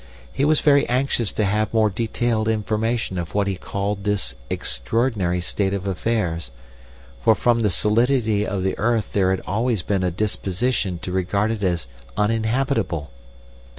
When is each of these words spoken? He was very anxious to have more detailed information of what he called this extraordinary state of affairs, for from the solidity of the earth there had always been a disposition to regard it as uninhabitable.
He 0.33 0.45
was 0.45 0.61
very 0.61 0.89
anxious 0.89 1.31
to 1.33 1.45
have 1.45 1.75
more 1.75 1.91
detailed 1.91 2.47
information 2.47 3.19
of 3.19 3.35
what 3.35 3.45
he 3.45 3.55
called 3.55 4.03
this 4.03 4.33
extraordinary 4.49 5.39
state 5.41 5.75
of 5.75 5.85
affairs, 5.85 6.49
for 7.23 7.35
from 7.35 7.59
the 7.59 7.69
solidity 7.69 8.43
of 8.43 8.63
the 8.63 8.75
earth 8.79 9.13
there 9.13 9.29
had 9.29 9.41
always 9.45 9.83
been 9.83 10.01
a 10.01 10.09
disposition 10.09 10.97
to 11.03 11.11
regard 11.11 11.51
it 11.51 11.61
as 11.61 11.85
uninhabitable. 12.17 13.11